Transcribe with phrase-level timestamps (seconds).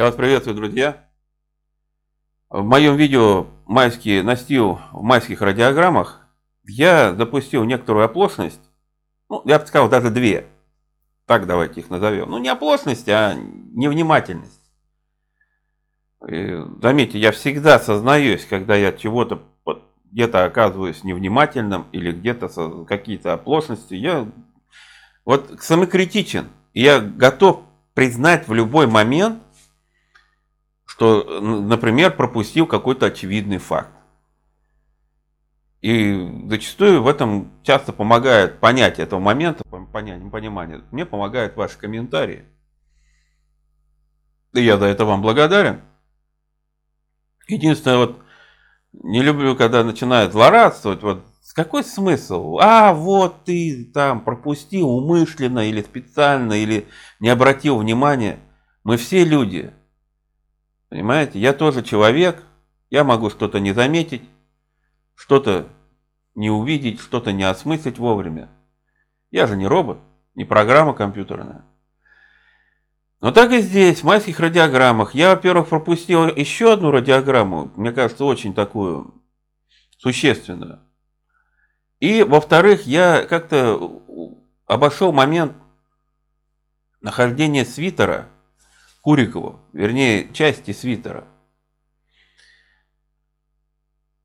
[0.00, 1.04] Я вас приветствую, друзья.
[2.48, 6.26] В моем видео «Майский настил в майских радиограммах»
[6.64, 8.62] я допустил некоторую оплошность,
[9.28, 10.46] ну, я бы сказал, даже две.
[11.26, 12.30] Так давайте их назовем.
[12.30, 14.62] Ну, не оплошность, а невнимательность.
[16.26, 19.42] И, заметьте, я всегда сознаюсь, когда я чего-то
[20.10, 23.92] где-то оказываюсь невнимательным или где-то какие-то оплошности.
[23.92, 24.26] Я
[25.26, 26.48] вот самокритичен.
[26.72, 29.42] Я готов признать в любой момент,
[30.90, 33.92] что, например, пропустил какой-то очевидный факт.
[35.82, 40.82] И зачастую в этом часто помогает понять этого момента, понять, понимание.
[40.90, 42.44] Мне помогают ваши комментарии.
[44.52, 45.80] И я за это вам благодарен.
[47.46, 48.18] Единственное, вот
[48.92, 51.04] не люблю, когда начинают злорадствовать.
[51.04, 51.24] Вот
[51.54, 52.58] какой смысл?
[52.60, 56.88] А, вот ты там пропустил умышленно или специально, или
[57.20, 58.40] не обратил внимания.
[58.82, 59.72] Мы все люди.
[60.90, 62.42] Понимаете, я тоже человек,
[62.90, 64.28] я могу что-то не заметить,
[65.14, 65.68] что-то
[66.34, 68.50] не увидеть, что-то не осмыслить вовремя.
[69.30, 69.98] Я же не робот,
[70.34, 71.64] не программа компьютерная.
[73.20, 75.14] Но так и здесь, в майских радиограммах.
[75.14, 79.14] Я, во-первых, пропустил еще одну радиограмму, мне кажется, очень такую
[79.96, 80.80] существенную.
[82.00, 84.02] И, во-вторых, я как-то
[84.66, 85.52] обошел момент
[87.00, 88.28] нахождения свитера–
[89.00, 91.24] Курикову, вернее, части свитера.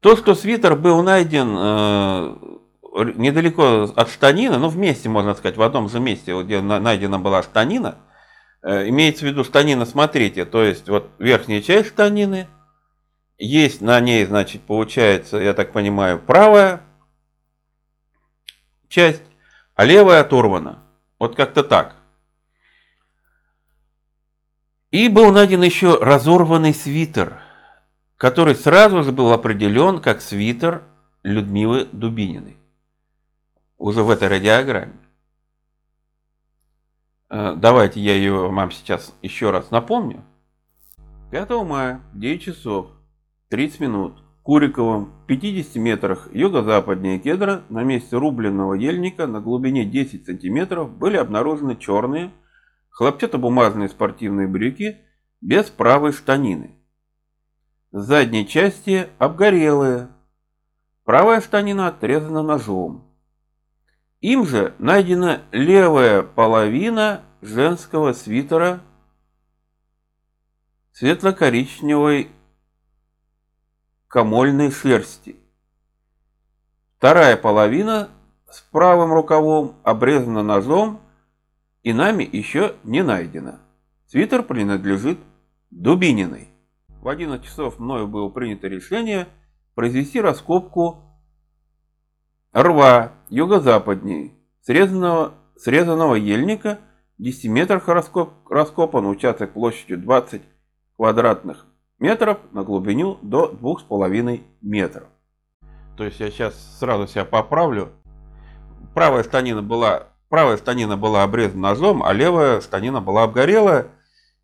[0.02, 5.90] То, что свитер был найден э, недалеко от штанина, ну вместе, можно сказать, в одном
[5.90, 7.98] же месте, где найдена была штанина,
[8.62, 12.48] э, имеется в виду штанина, смотрите, то есть вот верхняя часть штанины,
[13.38, 16.82] есть на ней, значит, получается, я так понимаю, правая
[18.88, 19.24] часть,
[19.76, 20.80] а левая оторвана.
[21.20, 21.96] Вот как-то так.
[24.96, 27.42] И был найден еще разорванный свитер,
[28.16, 30.84] который сразу же был определен как свитер
[31.22, 32.56] Людмилы Дубининой.
[33.78, 34.96] Уже в этой радиограмме.
[37.30, 40.24] Э, давайте я ее вам сейчас еще раз напомню.
[41.32, 42.88] 5 мая, 9 часов,
[43.50, 44.14] 30 минут.
[44.44, 51.18] Куриковом, в 50 метрах юго-западнее кедра, на месте рубленного ельника на глубине 10 сантиметров были
[51.18, 52.32] обнаружены черные,
[52.96, 55.02] хлопчатобумажные спортивные брюки
[55.42, 56.80] без правой штанины.
[57.92, 60.08] С задней части обгорелые.
[61.04, 63.14] Правая штанина отрезана ножом.
[64.22, 68.82] Им же найдена левая половина женского свитера
[70.94, 72.32] светло-коричневой
[74.08, 75.36] комольной шерсти.
[76.98, 78.10] Вторая половина
[78.50, 81.02] с правым рукавом обрезана ножом
[81.86, 83.60] и нами еще не найдено.
[84.08, 85.20] Свитер принадлежит
[85.70, 86.48] Дубининой.
[86.88, 89.28] В 11 часов мною было принято решение
[89.76, 91.04] произвести раскопку
[92.54, 96.80] рва юго-западней, срезанного, срезанного ельника,
[97.20, 100.42] 10 метрах раскоп, раскопан участок площадью 20
[100.96, 101.68] квадратных
[102.00, 105.08] метров на глубину до 2,5 метров.
[105.98, 107.92] То есть я сейчас сразу себя поправлю.
[108.96, 113.88] Правая штанина была правая штанина была обрезана ножом, а левая штанина была обгорелая.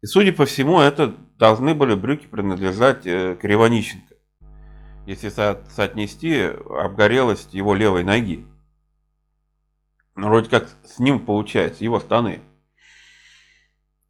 [0.01, 4.15] И, судя по всему, это должны были брюки принадлежать э, Кривонищенко,
[5.05, 8.45] если со соотнести обгорелость его левой ноги.
[10.15, 12.41] Ну, вроде как с ним получается, его штаны.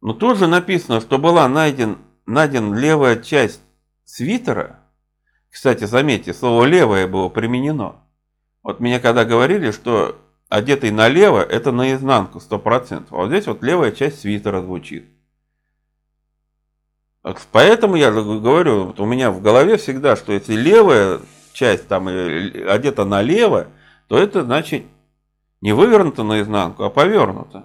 [0.00, 3.62] Но тут же написано, что была найден, найден левая часть
[4.04, 4.80] свитера.
[5.48, 8.02] Кстати, заметьте, слово «левое» было применено.
[8.62, 10.18] Вот меня когда говорили, что
[10.52, 13.06] одетый налево, это наизнанку 100%.
[13.10, 15.06] А вот здесь вот левая часть свитера звучит.
[17.52, 21.20] Поэтому я говорю, вот у меня в голове всегда, что если левая
[21.54, 23.68] часть там одета налево,
[24.08, 24.84] то это значит
[25.62, 27.64] не вывернуто наизнанку, а повернуто.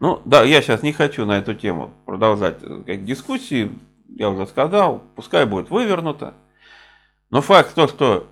[0.00, 3.70] Ну да, я сейчас не хочу на эту тему продолжать э, как дискуссии,
[4.08, 6.34] я уже сказал, пускай будет вывернуто.
[7.30, 8.26] Но факт то, что,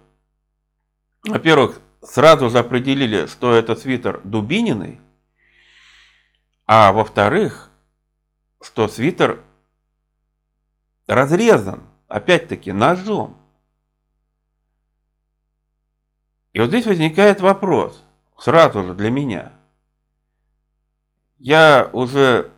[1.26, 5.00] во-первых, сразу же определили, что это свитер Дубининой,
[6.66, 7.70] а во-вторых,
[8.62, 9.42] что свитер
[11.06, 13.36] разрезан, опять-таки, ножом.
[16.52, 18.02] И вот здесь возникает вопрос,
[18.38, 19.52] сразу же для меня.
[21.38, 22.50] Я уже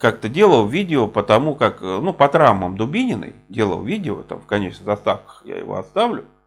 [0.00, 4.84] как-то делал видео по тому, как, ну, по травмам Дубининой, делал видео, там в конечных
[4.84, 6.24] заставках я его оставлю–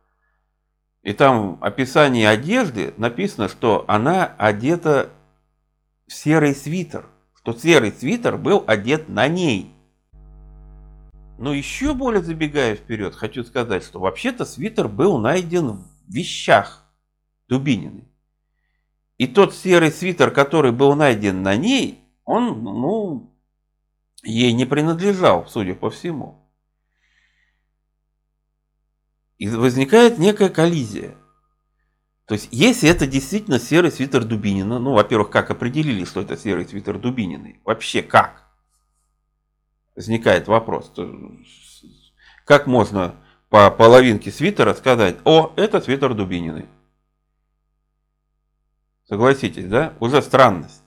[1.03, 5.09] и там в описании одежды написано, что она одета
[6.07, 7.05] в серый свитер.
[7.33, 9.73] Что серый свитер был одет на ней.
[11.39, 16.85] Но еще более забегая вперед, хочу сказать, что вообще-то свитер был найден в вещах
[17.47, 18.07] Дубининой.
[19.17, 23.35] И тот серый свитер, который был найден на ней, он, ну,
[24.23, 26.40] ей не принадлежал, судя по всему.
[29.41, 31.15] И возникает некая коллизия.
[32.27, 36.67] То есть, если это действительно серый свитер Дубинина, ну, во-первых, как определили, что это серый
[36.67, 37.59] свитер Дубининой?
[37.65, 38.47] Вообще как?
[39.95, 40.93] Возникает вопрос.
[42.45, 43.15] Как можно
[43.49, 46.67] по половинке свитера сказать, о, это свитер Дубининой?
[49.05, 49.95] Согласитесь, да?
[49.99, 50.83] Уже странность.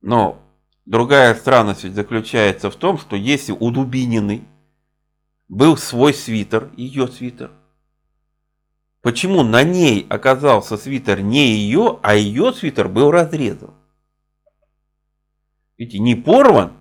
[0.00, 0.42] Но
[0.84, 4.48] другая странность заключается в том, что если у Дубинины
[5.50, 7.50] был свой свитер, ее свитер,
[9.02, 13.72] Почему на ней оказался свитер не ее, а ее свитер был разрезан?
[15.78, 16.74] Видите, не порван,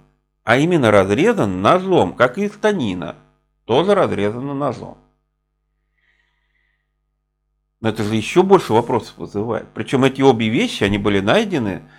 [0.44, 3.16] а именно разрезан ножом, как и станина,
[3.64, 4.98] тоже разрезана ножом.
[7.80, 9.70] Но это же еще больше вопросов вызывает.
[9.74, 11.90] Причем эти обе вещи, они были найдены,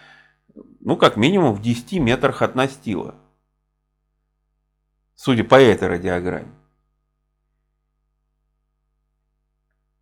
[0.81, 3.15] ну, как минимум в 10 метрах от настила.
[5.15, 6.60] Судя по этой радиограмме.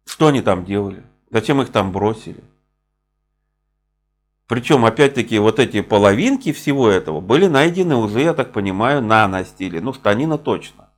[0.08, 1.04] Что они там делали?
[1.30, 2.42] Зачем их там бросили?
[4.46, 9.82] Причем, опять-таки, вот эти половинки всего этого были найдены уже, я так понимаю, на настиле.
[9.82, 10.90] Ну, станина точно.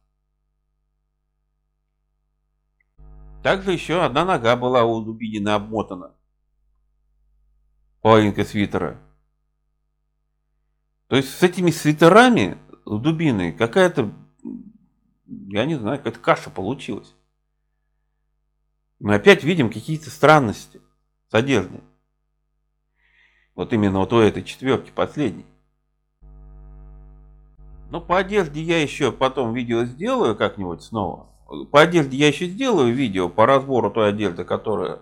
[3.42, 6.14] Также еще одна нога была у Дубинина обмотана.
[8.02, 8.96] Половинка свитера.
[11.08, 14.12] То есть с этими свитерами у Дубины какая-то,
[15.26, 17.12] я не знаю, какая-то каша получилась
[19.00, 20.80] мы опять видим какие-то странности
[21.28, 21.80] с одеждой.
[23.54, 25.46] Вот именно вот у этой четверки последней.
[27.90, 31.30] Но по одежде я еще потом видео сделаю как-нибудь снова.
[31.72, 35.00] По одежде я еще сделаю видео по разбору той одежды, которая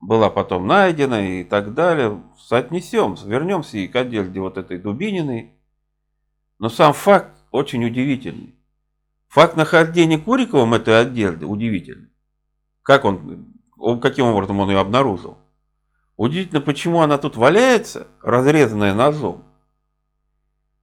[0.00, 2.22] была потом найдена и так далее.
[2.38, 5.52] Соотнесем, вернемся и к одежде вот этой Дубининой.
[6.58, 8.54] Но сам факт очень удивительный.
[9.28, 12.13] Факт нахождения Куриковым этой одежды удивительный.
[12.84, 13.46] Как он,
[13.76, 15.38] он, каким образом он ее обнаружил?
[16.16, 19.42] Удивительно, почему она тут валяется, разрезанная ножом.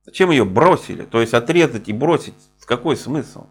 [0.03, 1.03] Зачем ее бросили?
[1.03, 2.33] То есть отрезать и бросить,
[2.71, 3.47] какой смысл?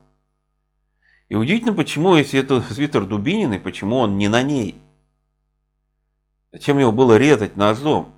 [1.29, 4.81] И удивительно, почему, если это свитер Дубининой, почему он не на ней?
[6.51, 8.15] Зачем его было резать ножом?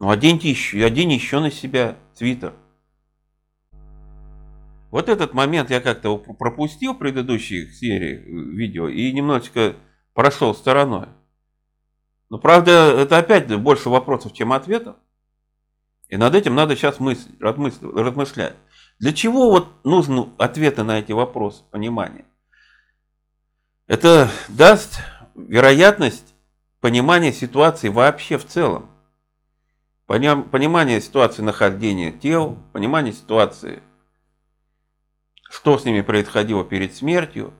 [0.00, 2.52] Ну, оденьте еще, одень еще на себя свитер.
[4.90, 9.76] Вот этот момент я как-то пропустил в предыдущих сериях э, видео и немножечко
[10.14, 11.06] прошел стороной.
[12.28, 14.96] Но правда, это опять больше вопросов, чем ответов.
[16.08, 18.56] И над этим надо сейчас мыслить, размышлять.
[18.98, 22.24] Для чего вот нужны ответы на эти вопросы, понимание?
[23.86, 25.00] Это даст
[25.34, 26.34] вероятность
[26.80, 28.90] понимания ситуации вообще в целом.
[30.06, 33.82] Понимание ситуации нахождения тел, понимание ситуации
[35.50, 37.52] что с ними происходило перед смертью,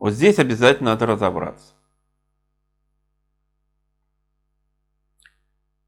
[0.00, 1.74] вот здесь обязательно надо разобраться.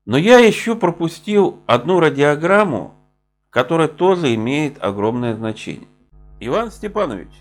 [0.05, 2.95] Но я еще пропустил одну радиограмму,
[3.50, 5.88] которая тоже имеет огромное значение.
[6.38, 7.33] Иван Степанович,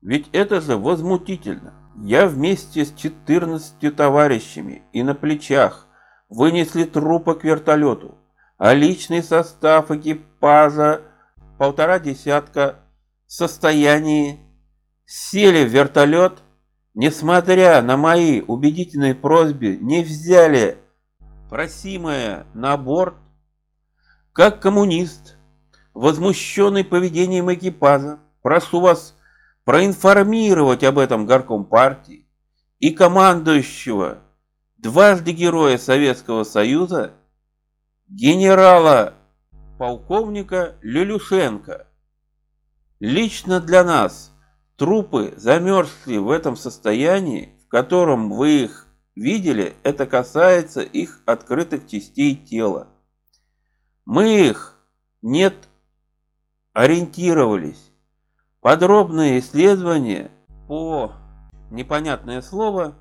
[0.00, 1.74] ведь это же возмутительно.
[1.96, 5.88] Я вместе с 14 товарищами и на плечах
[6.28, 8.16] вынесли трупа к вертолету,
[8.56, 11.02] а личный состав экипажа
[11.58, 12.79] полтора десятка
[13.30, 14.40] состоянии
[15.06, 16.42] сели в вертолет,
[16.94, 20.78] несмотря на мои убедительные просьбы, не взяли
[21.48, 23.14] просимое на борт,
[24.32, 25.36] как коммунист,
[25.94, 29.14] возмущенный поведением экипажа, прошу вас
[29.64, 32.26] проинформировать об этом горком партии
[32.80, 34.18] и командующего
[34.76, 37.12] дважды героя Советского Союза
[38.08, 39.14] генерала
[39.78, 41.86] полковника Люлюшенко–
[43.00, 44.30] Лично для нас
[44.76, 52.36] трупы замерзли в этом состоянии, в котором вы их видели, это касается их открытых частей
[52.36, 52.88] тела.
[54.04, 54.76] Мы их
[55.22, 55.54] нет
[56.74, 57.90] ориентировались.
[58.60, 60.30] Подробные исследования
[60.68, 61.12] по
[61.70, 62.96] непонятное слово,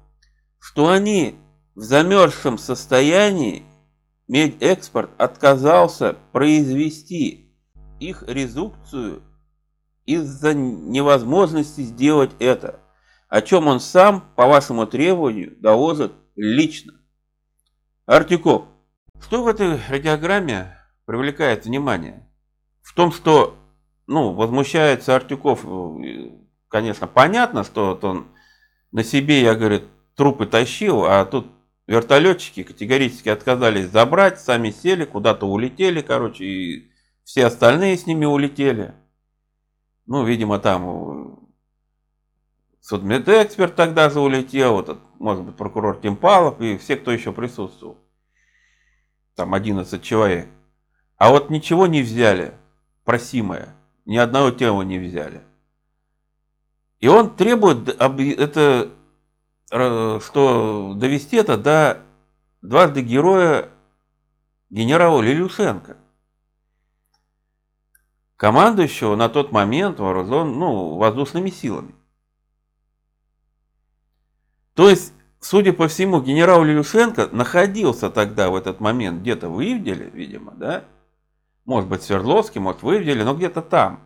[0.60, 1.36] что они
[1.76, 3.66] в замерзшем состоянии
[4.30, 7.54] медэкспорт отказался произвести
[8.00, 9.24] их резукцию
[10.10, 12.80] из-за невозможности сделать это,
[13.28, 16.94] о чем он сам, по вашему требованию, доложит лично.
[18.08, 18.64] Артиков.
[19.22, 20.76] Что в этой радиограмме
[21.06, 22.28] привлекает внимание?
[22.82, 23.56] В том, что
[24.08, 26.32] ну, возмущается Артюков, э,
[26.70, 28.30] конечно, понятно, что вот он
[28.92, 29.82] на себе, я, говорю,
[30.16, 31.46] трупы тащил, а тут
[31.86, 36.92] вертолетчики категорически отказались забрать, сами сели, куда-то улетели, короче, и
[37.24, 38.96] все остальные с ними улетели.
[40.10, 41.48] Ну, видимо, там
[42.82, 47.96] судмедэксперт тогда же улетел, вот, может быть, прокурор Тимпалов и все, кто еще присутствовал.
[49.36, 50.48] Там 11 человек.
[51.18, 52.56] А вот ничего не взяли,
[53.06, 53.76] просимое.
[54.06, 55.44] Ни одного тела не взяли.
[57.00, 58.90] И он требует это,
[59.70, 62.02] что довести это до
[62.64, 63.70] дважды героя
[64.72, 65.98] генерала Лилюшенко,
[68.40, 71.94] командующего на тот момент вооружен, ну, воздушными силами.
[74.76, 80.10] То есть, судя по всему, генерал Лилюшенко находился тогда в этот момент где-то в Ивделе,
[80.14, 80.86] видимо, да?
[81.66, 84.00] Может быть, в Свердловске, может, в Ивделе, но где-то там.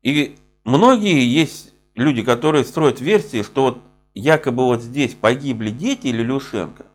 [0.00, 3.82] И многие есть люди, которые строят версии, что вот
[4.14, 6.86] якобы вот здесь погибли дети Лилюшенко,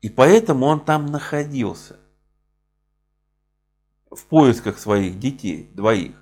[0.00, 2.00] и поэтому он там находился
[4.14, 6.12] в поисках своих детей, двоих.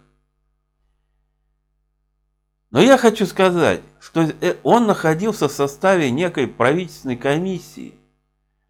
[2.70, 7.94] Но я хочу сказать, что э, он находился в составе некой правительственной комиссии,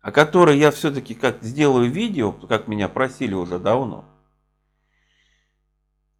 [0.00, 4.06] о которой я все-таки как сделаю видео, как меня просили уже давно.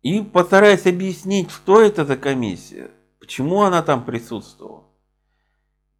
[0.03, 4.85] И постараюсь объяснить, что это за комиссия, почему она там присутствовала.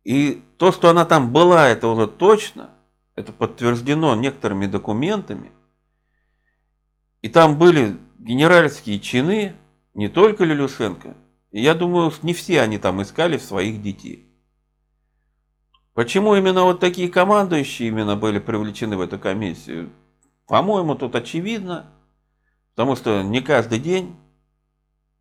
[0.05, 2.71] И то, что она там была, это уже точно,
[3.15, 5.53] это подтверждено некоторыми документами.
[7.23, 9.55] И там были генеральские чины,
[9.95, 11.17] не только Лилюшенко,
[11.51, 14.27] и я думаю, не все они там искали своих детей.
[15.95, 19.91] Почему именно вот такие командующие именно были привлечены в эту комиссию?
[20.47, 21.93] По-моему, тут очевидно,
[22.75, 24.17] потому что не каждый день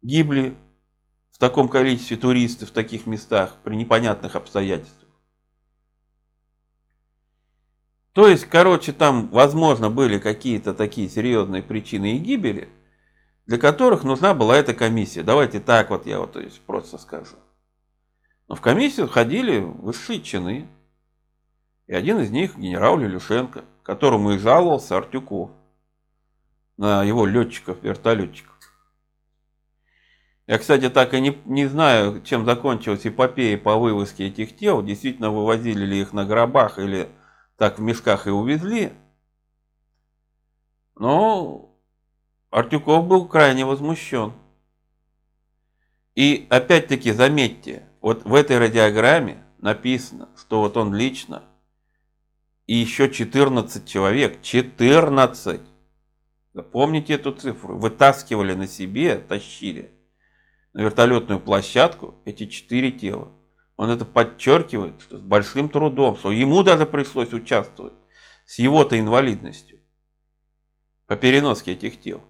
[0.01, 0.55] гибли
[1.31, 4.98] в таком количестве туристов в таких местах при непонятных обстоятельствах.
[8.13, 12.69] То есть, короче, там, возможно, были какие-то такие серьезные причины и гибели–
[13.49, 15.23] для которых нужна была эта комиссия.
[15.23, 17.35] Давайте так вот я вот то есть, просто скажу.
[18.47, 20.67] Но в комиссию ходили высшие чины.
[21.87, 25.49] И один из них генерал Лилюшенко, которому и жаловался Артюков
[26.77, 28.55] на его летчиков-вертолетчиков.
[30.45, 34.83] Я, кстати, так и не, не знаю, чем закончилась эпопея по вывозке этих тел.
[34.83, 37.09] Действительно, вывозили ли их на гробах или
[37.59, 38.93] так в мешках и увезли.
[40.95, 41.75] Но
[42.49, 44.33] Артюков был крайне возмущен.
[46.15, 51.43] И опять-таки заметьте, вот в этой радиограмме написано, что вот он лично
[52.65, 55.61] и еще 14 человек, 14,
[56.53, 59.91] запомните эту цифру, вытаскивали на себе, тащили
[60.73, 63.33] на вертолетную площадку эти четыре тела.
[63.79, 67.93] Он это подчеркивает с большим трудом, что ему даже пришлось участвовать
[68.45, 69.79] с его-то инвалидностью
[71.07, 72.21] по переноске этих тел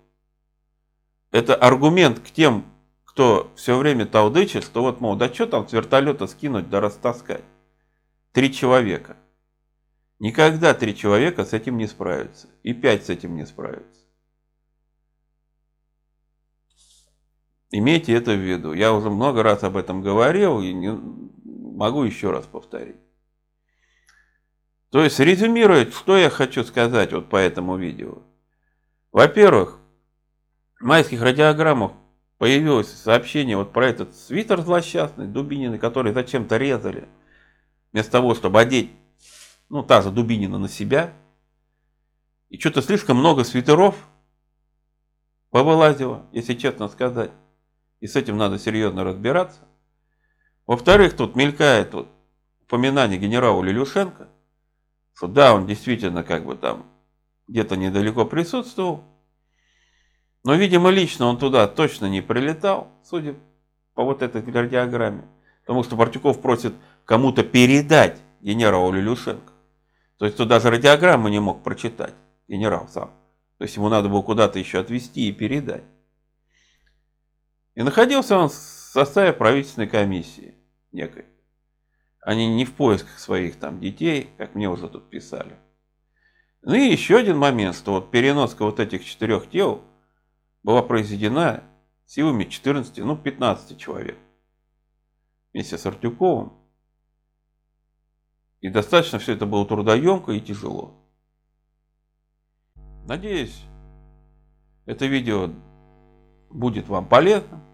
[1.31, 2.65] это аргумент к тем,
[3.05, 7.43] кто все время толдычит, что вот, мол, да что там с вертолета скинуть да растаскать.
[8.31, 9.17] Три человека.
[10.19, 12.47] Никогда три человека с этим не справятся.
[12.63, 14.05] И пять с этим не справятся.
[17.71, 18.73] Имейте это в виду.
[18.73, 20.91] Я уже много раз об этом говорил и не,
[21.79, 22.97] могу еще раз повторить.
[24.91, 28.17] То есть, резюмируя, что я хочу сказать вот по этому видео.
[29.13, 29.79] Во-первых,
[30.81, 31.93] майских радиограммах
[32.37, 37.07] появилось сообщение вот про этот свитер злосчастный, Дубинины, который зачем-то резали,
[37.93, 38.91] вместо того, чтобы одеть,
[39.69, 41.13] ну, та же Дубинина на себя.
[42.49, 43.95] И что-то слишком много свитеров
[45.49, 47.31] повылазило, если честно сказать.
[48.01, 49.68] И с этим надо серьезно разбираться.
[50.69, 52.07] Во-вторых, тут мелькает вот
[52.61, 54.27] упоминание генерала Лилюшенко,
[55.15, 56.85] что да, он действительно как бы там
[57.47, 59.03] где-то недалеко присутствовал,
[60.43, 63.33] но, видимо, лично он туда точно не прилетал, судя
[63.95, 65.23] по вот этой радиограмме.
[65.61, 69.51] Потому что Бартюков просит кому-то передать генералу Лилюшенко.
[70.19, 72.13] То есть, туда даже радиограммы не мог прочитать,
[72.47, 73.09] генерал сам.
[73.57, 75.83] То есть, ему надо было куда-то еще отвезти и передать.
[77.73, 80.58] И находился он в составе правительственной комиссии
[80.91, 81.25] некой.
[82.21, 85.55] Они не в поисках своих там детей, как мне уже тут писали.
[86.61, 89.81] Ну и еще один момент, что вот переноска вот этих четырех тел
[90.63, 91.63] была произведена
[92.05, 94.17] силами 14, ну 15 человек
[95.53, 96.53] вместе с Артюковым.
[98.61, 100.95] И достаточно все это было трудоемко и тяжело.
[103.05, 103.63] Надеюсь,
[104.85, 105.49] это видео
[106.49, 107.68] будет вам полезным.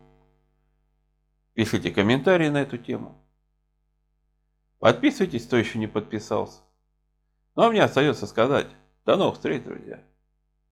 [1.55, 3.17] Пишите комментарии на эту тему.
[4.79, 6.59] Подписывайтесь, кто еще не подписался.
[7.55, 8.67] Ну а мне остается сказать,
[9.05, 10.03] до новых встреч, друзья.